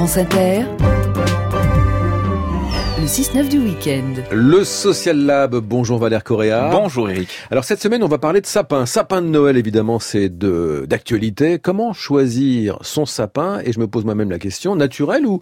France 0.00 0.16
Inter, 0.16 0.64
6-9 3.10 3.48
du 3.48 3.58
week-end. 3.58 4.22
Le 4.30 4.62
Social 4.62 5.18
Lab, 5.18 5.56
bonjour 5.56 5.98
Valère 5.98 6.22
Correa. 6.22 6.70
Bonjour 6.70 7.10
Eric. 7.10 7.28
Alors 7.50 7.64
cette 7.64 7.82
semaine, 7.82 8.04
on 8.04 8.08
va 8.08 8.18
parler 8.18 8.40
de 8.40 8.46
sapin. 8.46 8.86
Sapin 8.86 9.20
de 9.20 9.26
Noël, 9.26 9.56
évidemment, 9.56 9.98
c'est 9.98 10.28
de 10.28 10.86
d'actualité. 10.88 11.58
Comment 11.58 11.92
choisir 11.92 12.78
son 12.82 13.06
sapin? 13.06 13.62
Et 13.64 13.72
je 13.72 13.80
me 13.80 13.88
pose 13.88 14.04
moi-même 14.04 14.30
la 14.30 14.38
question, 14.38 14.76
naturel 14.76 15.26
ou, 15.26 15.40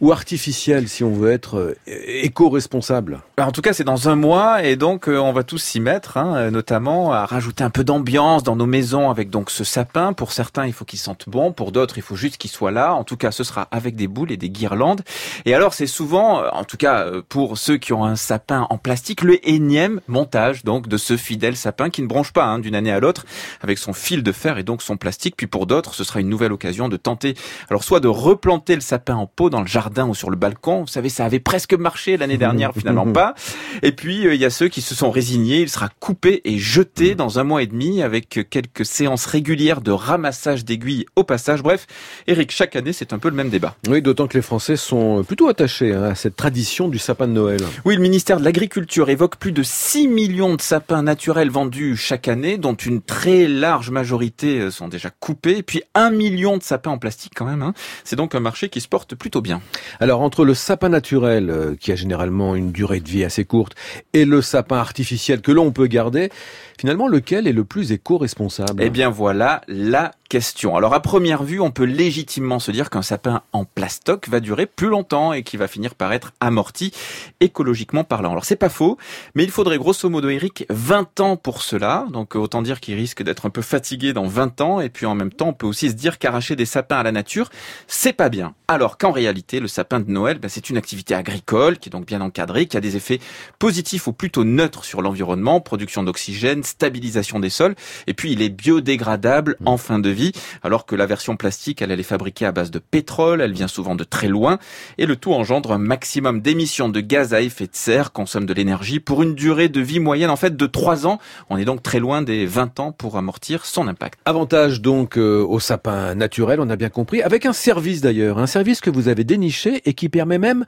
ou 0.00 0.12
artificiel, 0.12 0.88
si 0.88 1.04
on 1.04 1.10
veut 1.10 1.30
être 1.30 1.58
euh, 1.58 1.74
éco-responsable? 1.86 3.20
En 3.38 3.52
tout 3.52 3.60
cas, 3.60 3.74
c'est 3.74 3.84
dans 3.84 4.08
un 4.08 4.16
mois 4.16 4.64
et 4.64 4.76
donc 4.76 5.06
euh, 5.06 5.18
on 5.18 5.34
va 5.34 5.42
tous 5.42 5.58
s'y 5.58 5.78
mettre, 5.78 6.16
hein, 6.16 6.36
euh, 6.36 6.50
notamment 6.50 7.12
à 7.12 7.26
rajouter 7.26 7.62
un 7.62 7.70
peu 7.70 7.84
d'ambiance 7.84 8.44
dans 8.44 8.56
nos 8.56 8.64
maisons 8.64 9.10
avec 9.10 9.28
donc 9.28 9.50
ce 9.50 9.62
sapin. 9.62 10.14
Pour 10.14 10.32
certains, 10.32 10.64
il 10.64 10.72
faut 10.72 10.86
qu'il 10.86 10.98
sente 10.98 11.28
bon. 11.28 11.52
Pour 11.52 11.70
d'autres, 11.70 11.98
il 11.98 12.02
faut 12.02 12.16
juste 12.16 12.38
qu'il 12.38 12.50
soit 12.50 12.70
là. 12.70 12.94
En 12.94 13.04
tout 13.04 13.18
cas, 13.18 13.30
ce 13.30 13.44
sera 13.44 13.68
avec 13.72 13.94
des 13.94 14.08
boules 14.08 14.32
et 14.32 14.38
des 14.38 14.48
guirlandes. 14.48 15.02
Et 15.44 15.54
alors, 15.54 15.74
c'est 15.74 15.86
souvent, 15.86 16.44
en 16.50 16.64
tout 16.64 16.78
cas 16.78 17.09
pour 17.28 17.58
ceux 17.58 17.76
qui 17.76 17.92
ont 17.92 18.04
un 18.04 18.16
sapin 18.16 18.66
en 18.70 18.78
plastique, 18.78 19.22
le 19.22 19.38
énième 19.48 20.00
montage 20.08 20.64
donc 20.64 20.88
de 20.88 20.96
ce 20.96 21.16
fidèle 21.16 21.56
sapin 21.56 21.90
qui 21.90 22.02
ne 22.02 22.06
bronche 22.06 22.32
pas 22.32 22.44
hein, 22.44 22.58
d'une 22.58 22.74
année 22.74 22.92
à 22.92 23.00
l'autre 23.00 23.24
avec 23.60 23.78
son 23.78 23.92
fil 23.92 24.22
de 24.22 24.32
fer 24.32 24.58
et 24.58 24.62
donc 24.62 24.82
son 24.82 24.96
plastique. 24.96 25.34
Puis 25.36 25.46
pour 25.46 25.66
d'autres, 25.66 25.94
ce 25.94 26.04
sera 26.04 26.20
une 26.20 26.28
nouvelle 26.28 26.52
occasion 26.52 26.88
de 26.88 26.96
tenter, 26.96 27.34
alors 27.68 27.84
soit 27.84 28.00
de 28.00 28.08
replanter 28.08 28.74
le 28.74 28.80
sapin 28.80 29.16
en 29.16 29.26
pot 29.26 29.50
dans 29.50 29.60
le 29.60 29.66
jardin 29.66 30.06
ou 30.06 30.14
sur 30.14 30.30
le 30.30 30.36
balcon. 30.36 30.82
Vous 30.82 30.86
savez, 30.86 31.08
ça 31.08 31.24
avait 31.24 31.40
presque 31.40 31.74
marché 31.74 32.16
l'année 32.16 32.36
dernière, 32.38 32.72
finalement 32.72 33.10
pas. 33.10 33.34
Et 33.82 33.92
puis 33.92 34.26
euh, 34.26 34.34
il 34.34 34.40
y 34.40 34.44
a 34.44 34.50
ceux 34.50 34.68
qui 34.68 34.80
se 34.80 34.94
sont 34.94 35.10
résignés. 35.10 35.60
Il 35.60 35.68
sera 35.68 35.88
coupé 36.00 36.40
et 36.44 36.58
jeté 36.58 37.14
dans 37.14 37.38
un 37.38 37.44
mois 37.44 37.62
et 37.62 37.66
demi 37.66 38.02
avec 38.02 38.46
quelques 38.50 38.84
séances 38.86 39.26
régulières 39.26 39.80
de 39.80 39.90
ramassage 39.90 40.64
d'aiguilles 40.64 41.06
au 41.16 41.24
passage. 41.24 41.62
Bref, 41.62 41.86
Eric, 42.26 42.50
chaque 42.50 42.76
année, 42.76 42.92
c'est 42.92 43.12
un 43.12 43.18
peu 43.18 43.28
le 43.28 43.36
même 43.36 43.50
débat. 43.50 43.74
Oui, 43.88 44.02
d'autant 44.02 44.26
que 44.26 44.36
les 44.36 44.42
Français 44.42 44.76
sont 44.76 45.24
plutôt 45.24 45.48
attachés 45.48 45.92
hein, 45.92 46.04
à 46.04 46.14
cette 46.14 46.36
tradition 46.36 46.88
du 46.88 46.98
sapin 47.00 47.26
de 47.26 47.32
Noël. 47.32 47.60
Oui, 47.84 47.96
le 47.96 48.02
ministère 48.02 48.38
de 48.38 48.44
l'Agriculture 48.44 49.08
évoque 49.10 49.36
plus 49.36 49.52
de 49.52 49.62
6 49.62 50.08
millions 50.08 50.54
de 50.54 50.60
sapins 50.60 51.02
naturels 51.02 51.50
vendus 51.50 51.96
chaque 51.96 52.28
année, 52.28 52.58
dont 52.58 52.74
une 52.74 53.02
très 53.02 53.48
large 53.48 53.90
majorité 53.90 54.60
euh, 54.60 54.70
sont 54.70 54.88
déjà 54.88 55.10
coupés, 55.10 55.58
et 55.58 55.62
puis 55.62 55.82
1 55.94 56.10
million 56.10 56.56
de 56.56 56.62
sapins 56.62 56.90
en 56.90 56.98
plastique 56.98 57.32
quand 57.34 57.44
même. 57.44 57.62
Hein. 57.62 57.74
C'est 58.04 58.16
donc 58.16 58.34
un 58.34 58.40
marché 58.40 58.68
qui 58.68 58.80
se 58.80 58.88
porte 58.88 59.14
plutôt 59.14 59.40
bien. 59.40 59.60
Alors 59.98 60.20
entre 60.20 60.44
le 60.44 60.54
sapin 60.54 60.88
naturel, 60.88 61.50
euh, 61.50 61.74
qui 61.78 61.92
a 61.92 61.96
généralement 61.96 62.54
une 62.54 62.72
durée 62.72 63.00
de 63.00 63.08
vie 63.08 63.24
assez 63.24 63.44
courte, 63.44 63.74
et 64.12 64.24
le 64.24 64.42
sapin 64.42 64.76
artificiel 64.76 65.40
que 65.40 65.52
l'on 65.52 65.72
peut 65.72 65.86
garder, 65.86 66.30
finalement 66.78 67.08
lequel 67.08 67.46
est 67.46 67.52
le 67.52 67.64
plus 67.64 67.92
éco-responsable? 67.92 68.82
Eh 68.82 68.90
bien 68.90 69.10
voilà 69.10 69.62
la 69.68 70.12
question. 70.30 70.76
Alors 70.76 70.94
à 70.94 71.00
première 71.00 71.42
vue, 71.42 71.60
on 71.60 71.72
peut 71.72 71.84
légitimement 71.84 72.60
se 72.60 72.70
dire 72.70 72.88
qu'un 72.88 73.02
sapin 73.02 73.42
en 73.52 73.64
plastoc 73.64 74.28
va 74.28 74.38
durer 74.38 74.64
plus 74.64 74.86
longtemps 74.86 75.32
et 75.32 75.42
qui 75.42 75.56
va 75.56 75.66
finir 75.66 75.96
par 75.96 76.12
être 76.12 76.32
amorti 76.38 76.92
écologiquement 77.40 78.04
parlant. 78.04 78.30
Alors 78.30 78.44
c'est 78.44 78.54
pas 78.54 78.68
faux, 78.68 78.96
mais 79.34 79.42
il 79.42 79.50
faudrait 79.50 79.76
grosso 79.76 80.08
modo 80.08 80.28
Eric 80.28 80.66
20 80.70 81.18
ans 81.18 81.36
pour 81.36 81.62
cela. 81.62 82.06
Donc 82.12 82.36
autant 82.36 82.62
dire 82.62 82.78
qu'il 82.78 82.94
risque 82.94 83.24
d'être 83.24 83.44
un 83.44 83.50
peu 83.50 83.60
fatigué 83.60 84.12
dans 84.12 84.28
20 84.28 84.60
ans 84.60 84.80
et 84.80 84.88
puis 84.88 85.04
en 85.04 85.16
même 85.16 85.32
temps, 85.32 85.48
on 85.48 85.52
peut 85.52 85.66
aussi 85.66 85.90
se 85.90 85.94
dire 85.94 86.20
qu'arracher 86.20 86.54
des 86.54 86.64
sapins 86.64 86.98
à 86.98 87.02
la 87.02 87.10
nature, 87.10 87.50
c'est 87.88 88.12
pas 88.12 88.28
bien. 88.28 88.54
Alors 88.68 88.98
qu'en 88.98 89.10
réalité, 89.10 89.58
le 89.58 89.66
sapin 89.66 89.98
de 89.98 90.12
Noël, 90.12 90.38
ben, 90.38 90.48
c'est 90.48 90.70
une 90.70 90.76
activité 90.76 91.12
agricole 91.12 91.78
qui 91.78 91.88
est 91.88 91.92
donc 91.92 92.06
bien 92.06 92.20
encadrée, 92.20 92.66
qui 92.66 92.76
a 92.76 92.80
des 92.80 92.94
effets 92.94 93.18
positifs 93.58 94.06
ou 94.06 94.12
plutôt 94.12 94.44
neutres 94.44 94.84
sur 94.84 95.02
l'environnement, 95.02 95.60
production 95.60 96.04
d'oxygène, 96.04 96.62
stabilisation 96.62 97.40
des 97.40 97.50
sols 97.50 97.74
et 98.06 98.14
puis 98.14 98.30
il 98.30 98.42
est 98.42 98.48
biodégradable 98.48 99.56
en 99.66 99.76
fin 99.76 99.98
de 99.98 100.08
vie 100.08 100.19
alors 100.62 100.86
que 100.86 100.94
la 100.94 101.06
version 101.06 101.36
plastique, 101.36 101.82
elle, 101.82 101.90
elle 101.90 102.00
est 102.00 102.04
fabriquée 102.04 102.46
à 102.46 102.52
base 102.52 102.70
de 102.70 102.78
pétrole, 102.78 103.40
elle 103.40 103.52
vient 103.52 103.68
souvent 103.68 103.94
de 103.94 104.04
très 104.04 104.28
loin, 104.28 104.58
et 104.98 105.06
le 105.06 105.16
tout 105.16 105.32
engendre 105.32 105.72
un 105.72 105.78
maximum 105.78 106.40
d'émissions 106.40 106.88
de 106.88 107.00
gaz 107.00 107.34
à 107.34 107.40
effet 107.40 107.66
de 107.66 107.74
serre, 107.74 108.12
consomme 108.12 108.46
de 108.46 108.54
l'énergie, 108.54 109.00
pour 109.00 109.22
une 109.22 109.34
durée 109.34 109.68
de 109.68 109.80
vie 109.80 110.00
moyenne 110.00 110.30
en 110.30 110.36
fait 110.36 110.56
de 110.56 110.66
3 110.66 111.06
ans. 111.06 111.18
On 111.48 111.56
est 111.56 111.64
donc 111.64 111.82
très 111.82 112.00
loin 112.00 112.22
des 112.22 112.46
20 112.46 112.80
ans 112.80 112.92
pour 112.92 113.16
amortir 113.16 113.64
son 113.66 113.88
impact. 113.88 114.18
Avantage 114.24 114.80
donc 114.80 115.16
euh, 115.16 115.44
au 115.46 115.60
sapin 115.60 116.14
naturel, 116.14 116.60
on 116.60 116.70
a 116.70 116.76
bien 116.76 116.88
compris, 116.88 117.22
avec 117.22 117.46
un 117.46 117.52
service 117.52 118.00
d'ailleurs, 118.00 118.38
un 118.38 118.46
service 118.46 118.80
que 118.80 118.90
vous 118.90 119.08
avez 119.08 119.24
déniché 119.24 119.82
et 119.84 119.94
qui 119.94 120.08
permet 120.08 120.38
même 120.38 120.64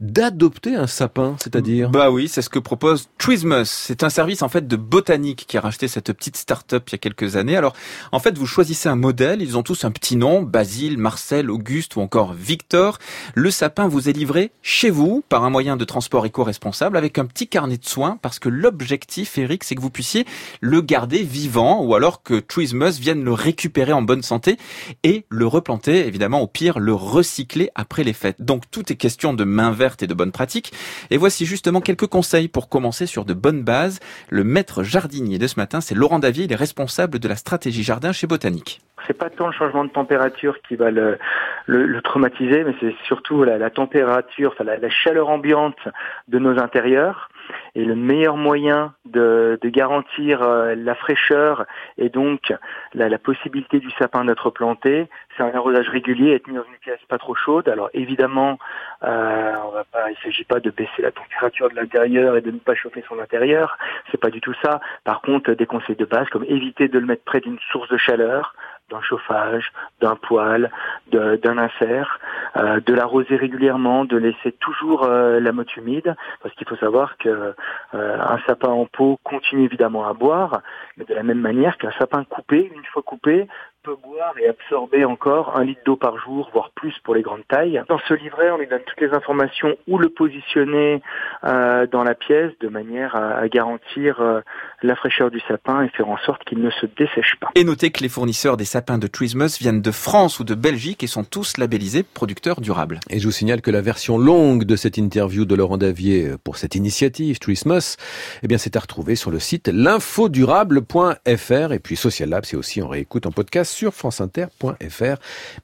d'adopter 0.00 0.74
un 0.74 0.86
sapin, 0.86 1.36
c'est-à-dire 1.42 1.90
Bah 1.90 2.10
oui, 2.10 2.28
c'est 2.28 2.42
ce 2.42 2.50
que 2.50 2.58
propose 2.58 3.08
Twismus. 3.18 3.64
C'est 3.64 4.02
un 4.02 4.10
service 4.10 4.42
en 4.42 4.48
fait 4.48 4.66
de 4.66 4.76
botanique 4.76 5.46
qui 5.46 5.56
a 5.56 5.60
racheté 5.60 5.88
cette 5.88 6.12
petite 6.12 6.36
start-up 6.36 6.84
il 6.88 6.92
y 6.92 6.94
a 6.96 6.98
quelques 6.98 7.36
années. 7.36 7.56
Alors 7.56 7.74
en 8.12 8.18
fait, 8.18 8.36
vous 8.36 8.46
choisissez 8.46 8.88
un 8.88 8.95
modèle, 8.96 9.42
ils 9.42 9.56
ont 9.56 9.62
tous 9.62 9.84
un 9.84 9.90
petit 9.90 10.16
nom, 10.16 10.42
Basile, 10.42 10.98
Marcel, 10.98 11.50
Auguste 11.50 11.96
ou 11.96 12.00
encore 12.00 12.32
Victor. 12.32 12.98
Le 13.34 13.50
sapin 13.50 13.88
vous 13.88 14.08
est 14.08 14.12
livré 14.12 14.50
chez 14.62 14.90
vous 14.90 15.22
par 15.28 15.44
un 15.44 15.50
moyen 15.50 15.76
de 15.76 15.84
transport 15.84 16.26
éco-responsable 16.26 16.96
avec 16.96 17.18
un 17.18 17.26
petit 17.26 17.48
carnet 17.48 17.76
de 17.76 17.86
soins 17.86 18.18
parce 18.22 18.38
que 18.38 18.48
l'objectif, 18.48 19.38
Eric, 19.38 19.64
c'est 19.64 19.74
que 19.74 19.80
vous 19.80 19.90
puissiez 19.90 20.26
le 20.60 20.80
garder 20.80 21.22
vivant 21.22 21.82
ou 21.82 21.94
alors 21.94 22.22
que 22.22 22.40
Twismus 22.40 22.98
vienne 22.98 23.22
le 23.22 23.32
récupérer 23.32 23.92
en 23.92 24.02
bonne 24.02 24.22
santé 24.22 24.56
et 25.02 25.24
le 25.28 25.46
replanter, 25.46 26.06
évidemment, 26.06 26.40
au 26.40 26.46
pire, 26.46 26.78
le 26.78 26.94
recycler 26.94 27.70
après 27.74 28.04
les 28.04 28.12
fêtes. 28.12 28.42
Donc 28.42 28.64
tout 28.70 28.92
est 28.92 28.96
question 28.96 29.34
de 29.34 29.44
main 29.44 29.70
verte 29.70 30.02
et 30.02 30.06
de 30.06 30.14
bonnes 30.14 30.32
pratiques. 30.32 30.72
Et 31.10 31.16
voici 31.16 31.46
justement 31.46 31.80
quelques 31.80 32.06
conseils 32.06 32.48
pour 32.48 32.68
commencer 32.68 33.06
sur 33.06 33.24
de 33.24 33.34
bonnes 33.34 33.62
bases. 33.62 34.00
Le 34.28 34.44
maître 34.44 34.82
jardinier 34.82 35.38
de 35.38 35.46
ce 35.46 35.54
matin, 35.56 35.80
c'est 35.80 35.94
Laurent 35.94 36.18
Davier, 36.18 36.44
il 36.44 36.52
est 36.52 36.56
responsable 36.56 37.18
de 37.18 37.28
la 37.28 37.36
stratégie 37.36 37.82
jardin 37.82 38.12
chez 38.12 38.26
Botanique 38.26 38.80
c'est 39.06 39.16
pas 39.16 39.30
tant 39.30 39.46
le 39.46 39.52
changement 39.52 39.84
de 39.84 39.90
température 39.90 40.60
qui 40.62 40.76
va 40.76 40.90
le, 40.90 41.18
le, 41.66 42.00
traumatiser, 42.02 42.64
mais 42.64 42.74
c'est 42.80 42.94
surtout 43.04 43.44
la, 43.44 43.70
température, 43.70 44.52
enfin 44.52 44.64
la, 44.64 44.90
chaleur 44.90 45.28
ambiante 45.28 45.88
de 46.28 46.38
nos 46.38 46.58
intérieurs. 46.60 47.30
Et 47.76 47.84
le 47.84 47.94
meilleur 47.94 48.36
moyen 48.36 48.94
de, 49.04 49.56
de 49.62 49.68
garantir 49.68 50.42
euh, 50.42 50.74
la 50.74 50.96
fraîcheur 50.96 51.64
et 51.96 52.08
donc 52.08 52.52
la, 52.92 53.08
la 53.08 53.18
possibilité 53.18 53.78
du 53.78 53.90
sapin 53.92 54.24
d'être 54.24 54.50
planté, 54.50 55.08
c'est 55.36 55.42
un 55.42 55.54
arrosage 55.54 55.88
régulier, 55.88 56.32
être 56.32 56.48
mis 56.48 56.54
dans 56.54 56.64
une 56.64 56.78
pièce 56.80 56.98
pas 57.08 57.18
trop 57.18 57.34
chaude. 57.34 57.68
Alors 57.68 57.90
évidemment, 57.94 58.58
euh, 59.04 59.52
on 59.64 59.70
va 59.70 59.84
pas, 59.84 60.10
il 60.10 60.16
s'agit 60.24 60.44
pas 60.44 60.60
de 60.60 60.70
baisser 60.70 61.02
la 61.02 61.12
température 61.12 61.70
de 61.70 61.76
l'intérieur 61.76 62.36
et 62.36 62.40
de 62.40 62.50
ne 62.50 62.58
pas 62.58 62.74
chauffer 62.74 63.04
son 63.08 63.20
intérieur. 63.20 63.78
C'est 64.10 64.20
pas 64.20 64.30
du 64.30 64.40
tout 64.40 64.54
ça. 64.62 64.80
Par 65.04 65.20
contre, 65.20 65.52
des 65.52 65.66
conseils 65.66 65.96
de 65.96 66.04
base 66.04 66.28
comme 66.30 66.44
éviter 66.44 66.88
de 66.88 66.98
le 66.98 67.06
mettre 67.06 67.24
près 67.24 67.40
d'une 67.40 67.58
source 67.70 67.88
de 67.88 67.96
chaleur, 67.96 68.54
d'un 68.90 69.00
chauffage, 69.02 69.72
d'un 70.00 70.16
poêle, 70.16 70.70
d'un 71.10 71.58
insert, 71.58 72.20
euh, 72.56 72.80
de 72.80 72.94
l'arroser 72.94 73.36
régulièrement, 73.36 74.04
de 74.04 74.16
laisser 74.16 74.52
toujours 74.52 75.04
euh, 75.04 75.40
la 75.40 75.52
motte 75.52 75.76
humide, 75.76 76.14
parce 76.42 76.54
qu'il 76.54 76.68
faut 76.68 76.76
savoir 76.76 77.16
que 77.18 77.28
euh, 77.28 78.18
un 78.20 78.38
sapin 78.46 78.68
en 78.68 78.86
pot 78.86 79.18
continue 79.24 79.64
évidemment 79.64 80.06
à 80.06 80.12
boire, 80.12 80.62
mais 80.96 81.04
de 81.04 81.14
la 81.14 81.22
même 81.22 81.40
manière 81.40 81.78
qu'un 81.78 81.92
sapin 81.98 82.24
coupé, 82.24 82.70
une 82.74 82.84
fois 82.84 83.02
coupé, 83.02 83.48
peut 83.86 83.96
boire 84.02 84.34
et 84.42 84.48
absorber 84.48 85.04
encore 85.04 85.56
un 85.56 85.62
litre 85.62 85.82
d'eau 85.84 85.94
par 85.94 86.18
jour, 86.18 86.50
voire 86.52 86.72
plus 86.74 86.92
pour 87.04 87.14
les 87.14 87.22
grandes 87.22 87.46
tailles. 87.46 87.80
Dans 87.88 88.00
ce 88.08 88.14
livret, 88.14 88.50
on 88.50 88.58
lui 88.58 88.66
donne 88.66 88.80
toutes 88.84 89.00
les 89.00 89.14
informations 89.14 89.76
où 89.86 89.96
le 89.96 90.08
positionner 90.08 91.00
euh, 91.44 91.86
dans 91.86 92.02
la 92.02 92.16
pièce 92.16 92.50
de 92.60 92.66
manière 92.66 93.14
à, 93.14 93.46
garantir 93.46 94.20
euh, 94.20 94.40
la 94.82 94.96
fraîcheur 94.96 95.30
du 95.30 95.38
sapin 95.46 95.84
et 95.84 95.88
faire 95.90 96.08
en 96.08 96.18
sorte 96.18 96.42
qu'il 96.42 96.60
ne 96.60 96.70
se 96.70 96.86
dessèche 96.98 97.36
pas. 97.40 97.50
Et 97.54 97.62
notez 97.62 97.92
que 97.92 98.02
les 98.02 98.08
fournisseurs 98.08 98.56
des 98.56 98.64
sapins 98.64 98.98
de 98.98 99.06
Trismus 99.06 99.56
viennent 99.60 99.82
de 99.82 99.92
France 99.92 100.40
ou 100.40 100.44
de 100.44 100.56
Belgique 100.56 101.04
et 101.04 101.06
sont 101.06 101.22
tous 101.22 101.56
labellisés 101.56 102.02
producteurs 102.02 102.60
durables. 102.60 102.98
Et 103.08 103.20
je 103.20 103.26
vous 103.26 103.32
signale 103.32 103.62
que 103.62 103.70
la 103.70 103.82
version 103.82 104.18
longue 104.18 104.64
de 104.64 104.74
cette 104.74 104.96
interview 104.96 105.44
de 105.44 105.54
Laurent 105.54 105.78
Davier 105.78 106.32
pour 106.42 106.56
cette 106.56 106.74
initiative 106.74 107.38
Trismus, 107.38 107.98
eh 108.42 108.48
bien 108.48 108.58
c'est 108.58 108.74
à 108.74 108.80
retrouver 108.80 109.14
sur 109.14 109.30
le 109.30 109.38
site 109.38 109.70
l'infodurable.fr 109.72 111.72
et 111.72 111.78
puis 111.78 111.94
Social 111.94 112.30
Lab 112.30 112.44
c'est 112.44 112.56
aussi 112.56 112.82
en 112.82 112.88
réécoute 112.88 113.26
en 113.26 113.30
podcast 113.30 113.75
sur 113.76 113.92
franceinter.fr. 113.92 115.16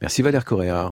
Merci 0.03 0.23
Valère 0.23 0.45
Correa. 0.45 0.81